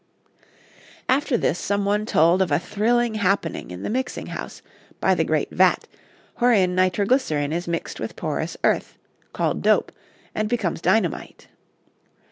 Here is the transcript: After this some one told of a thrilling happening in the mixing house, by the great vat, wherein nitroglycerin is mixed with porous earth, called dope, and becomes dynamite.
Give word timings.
After 1.07 1.37
this 1.37 1.59
some 1.59 1.85
one 1.85 2.07
told 2.07 2.41
of 2.41 2.51
a 2.51 2.57
thrilling 2.57 3.13
happening 3.13 3.69
in 3.69 3.83
the 3.83 3.89
mixing 3.91 4.25
house, 4.33 4.63
by 4.99 5.13
the 5.13 5.23
great 5.23 5.51
vat, 5.51 5.87
wherein 6.37 6.73
nitroglycerin 6.73 7.53
is 7.53 7.67
mixed 7.67 7.99
with 7.99 8.15
porous 8.15 8.57
earth, 8.63 8.97
called 9.31 9.61
dope, 9.61 9.91
and 10.33 10.49
becomes 10.49 10.81
dynamite. 10.81 11.49